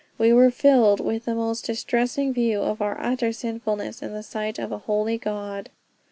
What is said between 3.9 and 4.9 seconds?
in the sight of a